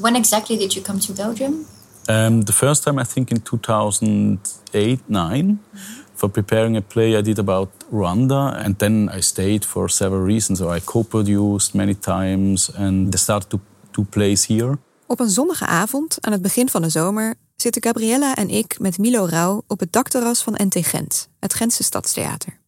When 0.00 0.16
exactly 0.16 0.56
did 0.56 0.74
you 0.74 0.82
come 0.82 0.98
to 1.00 1.12
Belgium? 1.12 1.66
Um, 2.08 2.42
the 2.42 2.52
first 2.52 2.84
time, 2.84 2.98
I 3.00 3.04
think, 3.04 3.30
in 3.30 3.42
2008 3.42 5.00
9 5.06 5.58
for 6.14 6.30
preparing 6.30 6.76
a 6.76 6.80
play 6.80 7.16
I 7.16 7.22
did 7.22 7.38
about 7.38 7.68
Rwanda. 7.92 8.64
And 8.64 8.78
then 8.78 9.10
I 9.16 9.20
stayed 9.20 9.64
for 9.64 9.90
several 9.90 10.24
reasons. 10.24 10.58
So 10.58 10.74
I 10.74 10.80
co 10.80 11.02
produced 11.02 11.74
many 11.74 11.94
times 11.94 12.70
and 12.74 13.14
I 13.14 13.18
started 13.18 13.60
to 13.92 14.04
plays 14.10 14.46
here. 14.46 14.78
Op 15.06 15.20
een 15.20 15.30
zonnige 15.30 15.66
avond, 15.66 16.16
aan 16.20 16.32
het 16.32 16.42
begin 16.42 16.68
van 16.68 16.82
de 16.82 16.88
zomer, 16.88 17.34
zitten 17.56 17.82
Gabriella 17.82 18.34
en 18.34 18.48
ik 18.48 18.78
met 18.78 18.98
Milo 18.98 19.24
Rauw 19.24 19.62
op 19.66 19.80
het 19.80 19.92
dakterras 19.92 20.42
van 20.42 20.58
NT 20.62 20.86
Gent, 20.86 21.28
het 21.40 21.54
Gentse 21.54 21.82
Stadstheater. 21.82 22.58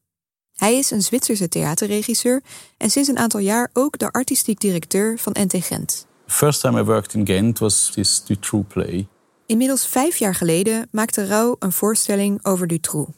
Hij 0.55 0.78
is 0.78 0.90
een 0.90 1.02
Zwitserse 1.02 1.48
theaterregisseur 1.48 2.42
en 2.77 2.90
sinds 2.90 3.08
een 3.08 3.18
aantal 3.18 3.40
jaar 3.40 3.70
ook 3.72 3.98
de 3.98 4.12
artistiek 4.12 4.60
directeur 4.60 5.18
van 5.18 5.36
NT 5.38 5.64
Gent. 5.64 6.06
First 6.31 6.61
time 6.61 6.78
I 6.78 6.84
worked 6.84 7.14
in 7.14 7.27
Ghent 7.27 7.59
was 7.59 7.91
this 7.91 8.25
Dutroux 8.25 8.67
play. 8.69 9.09
Inmiddels 9.47 9.86
vijf 9.86 10.17
jaar 10.17 10.34
geleden 10.34 10.89
maakte 10.91 11.27
Rauw 11.27 11.56
een 11.59 11.73
voorstelling 11.73 12.45
over 12.45 12.67
Dutroux. 12.67 13.11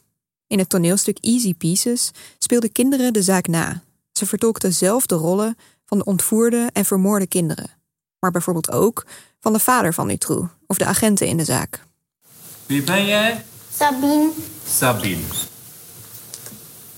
In 0.47 0.59
het 0.59 0.69
toneelstuk 0.69 1.17
Easy 1.21 1.53
Pieces 1.53 2.11
speelden 2.37 2.71
kinderen 2.71 3.13
de 3.13 3.21
zaak 3.21 3.47
na. 3.47 3.83
Ze 4.11 4.25
vertolkten 4.25 4.73
zelf 4.73 5.05
de 5.05 5.15
rollen 5.15 5.57
van 5.85 5.97
de 5.97 6.03
ontvoerde 6.03 6.69
en 6.73 6.85
vermoorde 6.85 7.27
kinderen. 7.27 7.69
Maar 8.19 8.31
bijvoorbeeld 8.31 8.71
ook 8.71 9.05
van 9.39 9.53
de 9.53 9.59
vader 9.59 9.93
van 9.93 10.07
Dutroux 10.07 10.51
of 10.67 10.77
de 10.77 10.85
agenten 10.85 11.27
in 11.27 11.37
de 11.37 11.45
zaak. 11.45 11.83
Wie 12.65 12.83
ben 12.83 13.05
jij? 13.05 13.45
Sabine, 13.73 14.29
Sabine. 14.67 15.23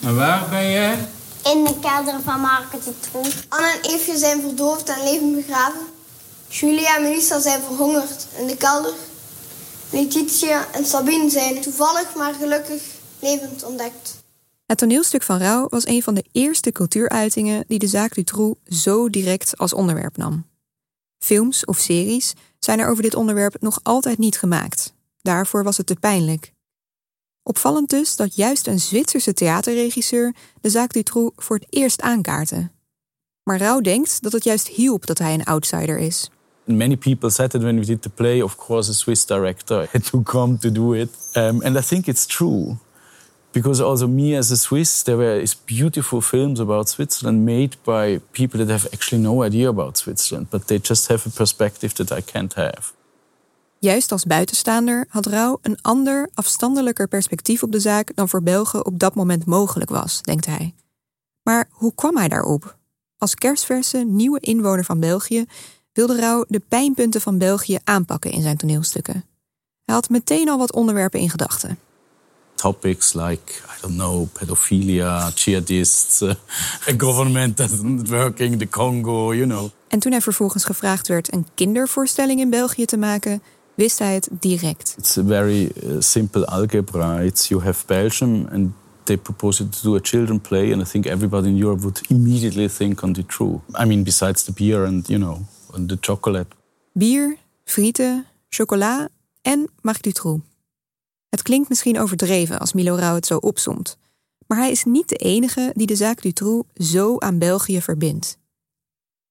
En 0.02 0.16
waar 0.16 0.50
ben 0.50 0.72
jij? 0.72 1.08
in 1.46 1.64
de 1.64 1.80
kelder 1.80 2.22
van 2.24 2.40
Marke 2.40 2.78
Dutroux. 2.84 3.46
Anne 3.50 3.68
en 3.68 3.92
Eefje 3.92 4.18
zijn 4.18 4.42
verdoofd 4.42 4.90
en 4.90 5.04
levend 5.04 5.36
begraven. 5.36 5.95
Julia 6.48 6.96
en 6.96 7.02
Melissa 7.02 7.40
zijn 7.40 7.62
verhongerd 7.62 8.28
in 8.38 8.48
de 8.48 8.58
kelder. 8.58 8.94
Letitia 9.90 10.68
en 10.74 10.86
Sabine 10.86 11.30
zijn 11.30 11.62
toevallig 11.62 12.16
maar 12.16 12.34
gelukkig 12.34 12.84
levend 13.20 13.64
ontdekt. 13.64 14.24
Het 14.66 14.78
toneelstuk 14.78 15.24
van 15.24 15.38
Rauw 15.38 15.68
was 15.70 15.88
een 15.88 16.04
van 16.04 16.14
de 16.14 16.26
eerste 16.32 16.72
cultuuruitingen 16.72 17.64
die 17.68 17.80
de 17.80 17.88
zaak 17.88 18.16
Dutroux 18.16 18.60
zo 18.66 19.10
direct 19.10 19.58
als 19.58 19.74
onderwerp 19.74 20.18
nam. 20.18 20.46
Films 21.18 21.66
of 21.66 21.78
series 21.78 22.34
zijn 22.60 22.80
er 22.80 22.88
over 22.90 23.04
dit 23.04 23.16
onderwerp 23.16 23.62
nog 23.62 23.80
altijd 23.84 24.18
niet 24.18 24.38
gemaakt. 24.40 24.94
Daarvoor 25.22 25.64
was 25.64 25.78
het 25.78 25.88
te 25.88 25.96
pijnlijk. 25.96 26.52
Opvallend 27.44 27.90
dus 27.90 28.16
dat 28.16 28.36
juist 28.36 28.68
een 28.68 28.80
Zwitserse 28.80 29.34
theaterregisseur 29.34 30.36
de 30.62 30.70
zaak 30.70 30.94
Dutroux 30.94 31.46
voor 31.46 31.56
het 31.56 31.68
eerst 31.70 32.02
aankaartte. 32.02 32.72
Maar 33.44 33.58
Rauw 33.58 33.82
denkt 33.82 34.22
dat 34.22 34.32
het 34.32 34.44
juist 34.44 34.68
hielp 34.68 35.06
dat 35.06 35.18
hij 35.18 35.34
een 35.34 35.44
outsider 35.44 35.98
is. 35.98 36.30
Many 36.68 36.96
people 36.96 37.30
said 37.30 37.52
that 37.52 37.62
when 37.62 37.78
we 37.78 37.86
did 37.86 38.02
the 38.02 38.10
play, 38.10 38.42
of 38.42 38.58
course, 38.58 38.90
a 38.90 38.94
Swiss 38.94 39.26
director 39.26 39.88
had 39.92 40.04
to 40.06 40.24
come 40.24 40.58
to 40.58 40.72
do 40.72 40.94
it. 40.94 41.10
Um, 41.36 41.62
and 41.64 41.78
I 41.78 41.82
think 41.82 42.08
it's 42.08 42.26
true. 42.26 42.78
Because 43.52 43.80
also 43.80 44.08
me 44.08 44.36
as 44.38 44.52
a 44.52 44.58
Swiss, 44.58 45.04
there 45.04 45.18
were 45.18 45.42
is 45.42 45.56
beautiful 45.66 46.22
films 46.22 46.60
about 46.60 46.90
Switzerland 46.90 47.46
made 47.46 47.78
by 47.84 48.20
people 48.32 48.60
that 48.60 48.70
have 48.70 48.88
actually 48.94 49.24
no 49.24 49.44
idea 49.44 49.70
about 49.70 49.98
Switzerland, 49.98 50.50
but 50.50 50.68
they 50.68 50.80
just 50.80 51.08
have 51.08 51.26
a 51.26 51.30
perspective 51.30 51.94
that 51.94 52.12
I 52.12 52.22
can't 52.22 52.54
have. 52.54 52.94
Juist 53.80 54.12
als 54.12 54.26
buitenstaander 54.26 55.06
had 55.10 55.26
Rauw 55.26 55.58
een 55.62 55.78
ander, 55.82 56.30
afstandelijker 56.34 57.08
perspectief 57.08 57.64
op 57.64 57.72
de 57.72 57.80
zaak 57.80 58.12
dan 58.16 58.30
voor 58.30 58.44
Belgen 58.44 58.86
op 58.86 59.00
dat 59.00 59.16
moment 59.16 59.46
mogelijk 59.46 59.90
was, 59.90 60.22
denkt 60.22 60.46
hij. 60.46 60.76
Maar 61.44 61.68
hoe 61.72 61.96
kwam 61.96 62.18
hij 62.18 62.28
daarop? 62.28 62.78
Als 63.18 63.36
kerstverse 63.36 63.98
nieuwe 63.98 64.40
inwoner 64.40 64.84
van 64.84 65.00
België 65.00 65.46
wilde 65.96 66.16
Rauw 66.16 66.46
de 66.48 66.62
pijnpunten 66.68 67.22
van 67.22 67.38
België 67.38 67.78
aanpakken 67.84 68.32
in 68.32 68.42
zijn 68.42 68.58
toneelstukken. 68.58 69.24
Hij 69.86 69.96
had 69.96 70.10
meteen 70.10 70.50
al 70.50 70.58
wat 70.58 70.74
onderwerpen 70.74 71.20
in 71.20 71.30
gedachten. 71.30 71.78
Topics 72.56 73.14
like, 73.14 73.54
I 73.54 73.82
don't 73.82 73.94
know, 73.94 74.28
pedophilia, 74.34 75.32
jihadists, 75.36 76.22
uh, 76.22 76.30
a 76.90 76.94
government 77.06 77.56
that's 77.56 77.82
not 77.82 78.10
working, 78.10 78.60
the 78.60 78.70
Congo, 78.70 79.34
you 79.34 79.48
know. 79.48 79.70
En 79.88 80.00
toen 80.00 80.12
hij 80.12 80.22
vervolgens 80.22 80.64
gevraagd 80.64 81.08
werd 81.08 81.34
een 81.34 81.48
kindervoorstelling 81.54 82.40
in 82.40 82.50
België 82.50 82.86
te 82.86 82.98
maken, 82.98 83.42
wist 83.74 84.00
hij 84.00 84.14
het 84.14 84.30
direct. 84.32 84.96
It's 84.98 85.18
a 85.18 85.24
very 85.24 85.72
uh, 85.84 85.96
simple 86.00 86.46
algebra. 86.46 87.20
It's 87.20 87.48
you 87.48 87.64
have 87.64 87.86
Belgium 87.86 88.48
and 88.52 88.72
they 89.04 89.18
propose 89.18 89.70
to 89.70 89.80
do 89.82 89.96
a 89.96 90.00
children 90.02 90.42
play, 90.42 90.74
and 90.74 90.82
I 90.82 90.90
think 90.90 91.06
everybody 91.06 91.48
in 91.48 91.58
Europe 91.58 91.82
would 91.82 92.02
immediately 92.10 92.68
think 92.68 93.02
on 93.02 93.14
the 93.14 93.26
true. 93.26 93.62
I 93.84 93.86
mean, 93.86 94.04
besides 94.04 94.44
the 94.44 94.52
beer 94.52 94.86
and 94.86 95.08
you 95.10 95.20
know, 95.20 95.46
the 95.86 95.98
chocolate. 96.00 96.48
Bier, 96.94 97.38
frieten, 97.64 98.26
chocola 98.50 99.10
en 99.42 99.70
Marc 99.82 100.02
Dutroux. 100.02 100.44
Het 101.30 101.42
klinkt 101.42 101.70
misschien 101.70 102.00
overdreven 102.00 102.60
als 102.60 102.74
Milo 102.74 102.96
Rauw 102.96 103.16
het 103.16 103.26
zo 103.26 103.38
opsomt. 103.38 103.98
Maar 104.48 104.58
hij 104.58 104.72
is 104.72 104.84
niet 104.84 105.10
de 105.10 105.16
enige 105.16 105.72
die 105.74 105.88
de 105.88 105.96
zaak 105.96 106.22
Dutroux 106.22 106.68
zo 106.74 107.18
aan 107.18 107.40
België 107.40 107.82
verbindt. 107.82 108.38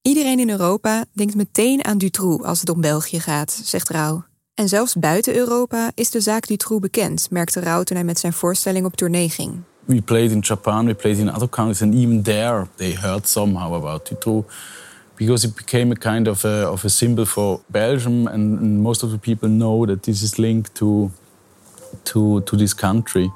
Iedereen 0.01 0.39
in 0.39 0.49
Europa 0.49 1.05
denkt 1.11 1.35
meteen 1.35 1.85
aan 1.85 1.97
Dutroux 1.97 2.43
als 2.43 2.59
het 2.59 2.69
om 2.69 2.81
België 2.81 3.19
gaat, 3.19 3.51
zegt 3.63 3.89
Rauw. 3.89 4.23
En 4.53 4.69
zelfs 4.69 4.95
buiten 4.95 5.35
Europa 5.35 5.91
is 5.95 6.09
de 6.09 6.21
zaak 6.21 6.47
Dutroux 6.47 6.81
bekend, 6.81 7.27
merkte 7.29 7.59
Rauw 7.59 7.83
toen 7.83 7.95
hij 7.95 8.05
met 8.05 8.19
zijn 8.19 8.33
voorstelling 8.33 8.85
op 8.85 8.95
tournee 8.95 9.29
ging. 9.29 9.61
We 9.85 10.01
played 10.01 10.31
in 10.31 10.39
Japan, 10.39 10.85
we 10.85 10.93
played 10.93 11.17
in 11.17 11.33
other 11.33 11.49
countries, 11.49 11.81
and 11.81 11.93
even 11.93 12.21
there 12.21 12.67
they 12.75 12.95
heard 12.95 13.27
somehow 13.27 13.73
about 13.73 14.07
Dutroux. 14.09 14.53
Because 15.17 15.47
it 15.47 15.55
became 15.55 15.91
a 15.91 15.95
kind 15.95 16.27
of 16.27 16.43
a, 16.43 16.67
of 16.67 16.83
a 16.85 16.89
symbol 16.89 17.25
for 17.25 17.61
Belgium, 17.67 18.27
and, 18.27 18.59
and 18.59 18.81
most 18.81 19.03
of 19.03 19.11
the 19.11 19.17
people 19.17 19.49
know 19.49 19.85
that 19.85 20.03
this 20.03 20.21
is 20.21 20.37
linked 20.37 20.75
to, 20.75 21.11
to, 22.03 22.41
to 22.41 22.57
this 22.57 22.73
country. 22.73 23.31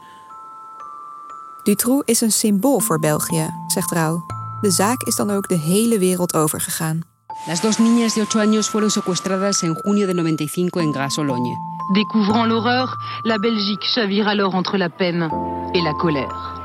Dutroux 1.64 2.02
is 2.06 2.22
een 2.22 2.32
symbool 2.32 2.80
voor 2.80 3.00
België, 3.00 3.50
zegt 3.68 3.92
Rauw. 3.92 4.26
De 4.62 4.72
zaak 4.72 5.02
is 5.02 5.16
dan 5.16 5.32
ook 5.32 5.48
de 5.48 5.58
hele 5.58 6.00
wereld 6.00 6.34
overgegaan. 6.34 7.02
Las 7.48 7.62
dos 7.62 7.78
niñas 7.78 8.14
de 8.14 8.22
8 8.22 8.36
años 8.36 8.70
fueron 8.70 8.90
secuestradas 8.90 9.62
en 9.62 9.76
junio 9.76 10.08
de 10.08 10.14
95 10.14 10.82
en 10.82 10.92
Gras-Sologne. 10.92 11.56
Découvrant 11.94 12.46
l'horreur, 12.46 12.98
la 13.24 13.38
Belgique 13.38 13.84
chavire 13.84 14.28
alors 14.28 14.56
entre 14.56 14.78
la 14.78 14.90
peine 14.90 15.30
et 15.74 15.82
la 15.82 15.94
colère. 15.94 16.59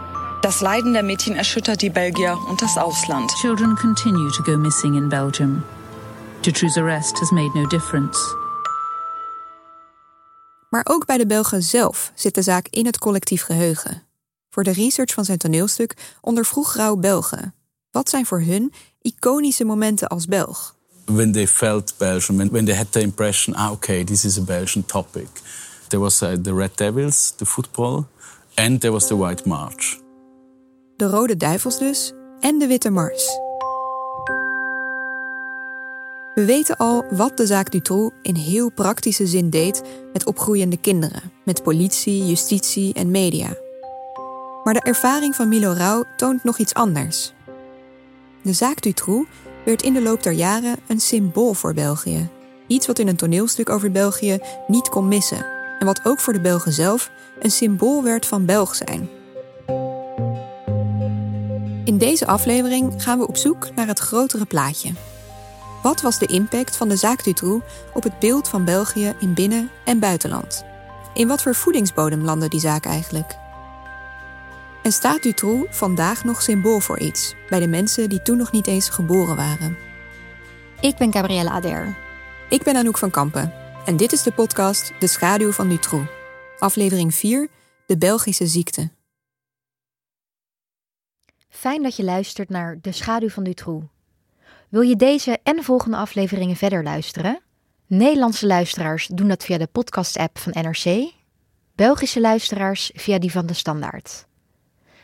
Das 0.44 0.60
Leiden 0.60 0.92
der 0.92 1.02
Mädchen 1.02 1.36
erschüttert 1.36 1.80
die 1.80 1.90
Belgier 1.90 2.38
und 2.48 2.60
das 2.60 2.76
Ausland. 2.76 3.30
Children 3.40 3.76
continue 3.76 4.30
to 4.30 4.42
go 4.42 4.58
missing 4.58 4.94
in 4.94 5.08
Belgium. 5.08 5.62
Dutroux's 6.42 6.76
arrest 6.76 7.18
has 7.18 7.30
made 7.30 7.58
no 7.58 7.66
difference. 7.66 8.18
Maar 10.70 10.80
ook 10.84 11.06
bij 11.06 11.18
de 11.18 11.26
Belgen 11.26 11.62
zelf 11.62 12.12
zit 12.14 12.34
de 12.34 12.42
zaak 12.42 12.66
in 12.70 12.86
het 12.86 12.98
collectief 12.98 13.42
geheugen. 13.42 14.02
Voor 14.50 14.62
de 14.62 14.72
research 14.72 15.12
van 15.12 15.24
zijn 15.24 15.38
toneelstuk 15.38 15.94
ondervroeg 16.20 16.74
Rauw 16.74 16.96
Belgen. 16.96 17.54
Wat 17.90 18.08
zijn 18.08 18.26
voor 18.26 18.40
hun 18.40 18.72
iconische 19.00 19.64
momenten 19.64 20.08
als 20.08 20.26
Belg? 20.26 20.74
When 21.04 21.32
they 21.32 21.48
felt 21.48 21.94
Belgium, 21.98 22.50
when 22.50 22.64
they 22.64 22.76
had 22.76 22.92
the 22.92 23.00
impression, 23.00 23.56
ah, 23.56 23.70
okay, 23.70 24.04
this 24.04 24.24
is 24.24 24.38
a 24.38 24.42
Belgian 24.42 24.84
topic. 24.86 25.28
There 25.88 26.02
was 26.02 26.22
uh, 26.22 26.32
the 26.42 26.54
Red 26.54 26.76
Devils, 26.76 27.32
the 27.36 27.46
football, 27.46 28.04
and 28.54 28.80
there 28.80 28.92
was 28.92 29.06
the 29.06 29.16
White 29.16 29.48
March. 29.48 30.02
De 30.96 31.06
Rode 31.06 31.36
Duivels 31.36 31.78
dus 31.78 32.12
en 32.40 32.58
de 32.58 32.66
Witte 32.66 32.90
Mars. 32.90 33.38
We 36.34 36.44
weten 36.44 36.76
al 36.76 37.04
wat 37.10 37.36
de 37.36 37.46
zaak 37.46 37.70
Dutroux 37.70 38.14
in 38.22 38.34
heel 38.34 38.70
praktische 38.70 39.26
zin 39.26 39.50
deed 39.50 39.82
met 40.12 40.26
opgroeiende 40.26 40.76
kinderen, 40.76 41.32
met 41.44 41.62
politie, 41.62 42.26
justitie 42.26 42.94
en 42.94 43.10
media. 43.10 43.56
Maar 44.64 44.74
de 44.74 44.80
ervaring 44.80 45.34
van 45.34 45.48
Milo 45.48 45.72
Rauw 45.72 46.04
toont 46.16 46.44
nog 46.44 46.58
iets 46.58 46.74
anders. 46.74 47.32
De 48.42 48.52
zaak 48.52 48.82
Dutroux 48.82 49.30
werd 49.64 49.82
in 49.82 49.92
de 49.92 50.02
loop 50.02 50.22
der 50.22 50.32
jaren 50.32 50.76
een 50.86 51.00
symbool 51.00 51.54
voor 51.54 51.74
België. 51.74 52.28
Iets 52.66 52.86
wat 52.86 52.98
in 52.98 53.08
een 53.08 53.16
toneelstuk 53.16 53.70
over 53.70 53.90
België 53.90 54.38
niet 54.66 54.88
kon 54.88 55.08
missen. 55.08 55.46
En 55.78 55.86
wat 55.86 56.04
ook 56.04 56.20
voor 56.20 56.32
de 56.32 56.40
Belgen 56.40 56.72
zelf 56.72 57.10
een 57.40 57.50
symbool 57.50 58.02
werd 58.02 58.26
van 58.26 58.44
Belg 58.44 58.74
zijn. 58.74 59.13
In 61.84 61.98
deze 61.98 62.26
aflevering 62.26 63.02
gaan 63.02 63.18
we 63.18 63.26
op 63.26 63.36
zoek 63.36 63.74
naar 63.74 63.86
het 63.86 63.98
grotere 63.98 64.44
plaatje. 64.44 64.92
Wat 65.82 66.00
was 66.00 66.18
de 66.18 66.26
impact 66.26 66.76
van 66.76 66.88
de 66.88 66.96
zaak 66.96 67.24
Dutroux 67.24 67.64
op 67.94 68.02
het 68.02 68.18
beeld 68.18 68.48
van 68.48 68.64
België 68.64 69.14
in 69.20 69.34
binnen- 69.34 69.70
en 69.84 69.98
buitenland? 69.98 70.64
In 71.14 71.28
wat 71.28 71.42
voor 71.42 71.54
voedingsbodem 71.54 72.22
landde 72.22 72.48
die 72.48 72.60
zaak 72.60 72.84
eigenlijk? 72.84 73.36
En 74.82 74.92
staat 74.92 75.22
Dutroux 75.22 75.76
vandaag 75.76 76.24
nog 76.24 76.42
symbool 76.42 76.80
voor 76.80 76.98
iets 76.98 77.34
bij 77.48 77.60
de 77.60 77.68
mensen 77.68 78.08
die 78.08 78.22
toen 78.22 78.36
nog 78.36 78.52
niet 78.52 78.66
eens 78.66 78.88
geboren 78.88 79.36
waren? 79.36 79.76
Ik 80.80 80.96
ben 80.96 81.12
Gabrielle 81.12 81.50
Ader. 81.50 81.96
Ik 82.48 82.62
ben 82.62 82.76
Anouk 82.76 82.98
van 82.98 83.10
Kampen 83.10 83.52
en 83.84 83.96
dit 83.96 84.12
is 84.12 84.22
de 84.22 84.32
podcast 84.32 84.92
De 84.98 85.06
Schaduw 85.06 85.52
van 85.52 85.68
Dutroux. 85.68 86.10
Aflevering 86.58 87.14
4, 87.14 87.48
De 87.86 87.98
Belgische 87.98 88.46
ziekte. 88.46 88.90
Fijn 91.54 91.82
dat 91.82 91.96
je 91.96 92.04
luistert 92.04 92.48
naar 92.48 92.78
De 92.80 92.92
Schaduw 92.92 93.28
van 93.28 93.44
Dutroux. 93.44 93.86
Wil 94.68 94.80
je 94.80 94.96
deze 94.96 95.38
en 95.42 95.56
de 95.56 95.62
volgende 95.62 95.96
afleveringen 95.96 96.56
verder 96.56 96.82
luisteren? 96.82 97.40
Nederlandse 97.86 98.46
luisteraars 98.46 99.06
doen 99.06 99.28
dat 99.28 99.44
via 99.44 99.58
de 99.58 99.66
podcast-app 99.66 100.38
van 100.38 100.52
NRC. 100.62 101.12
Belgische 101.74 102.20
luisteraars 102.20 102.90
via 102.94 103.18
die 103.18 103.30
van 103.30 103.46
de 103.46 103.52
Standaard. 103.52 104.26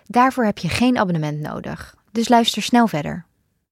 Daarvoor 0.07 0.45
heb 0.45 0.59
je 0.59 0.69
geen 0.69 0.99
abonnement 0.99 1.41
nodig, 1.41 1.95
dus 2.13 2.29
luister 2.29 2.63
snel 2.63 2.87
verder. 2.87 3.27